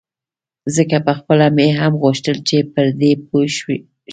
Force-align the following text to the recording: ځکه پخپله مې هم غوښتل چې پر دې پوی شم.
ځکه 0.75 0.97
پخپله 1.07 1.47
مې 1.55 1.67
هم 1.79 1.93
غوښتل 2.03 2.37
چې 2.47 2.57
پر 2.73 2.87
دې 2.99 3.11
پوی 3.27 3.47
شم. 3.57 3.81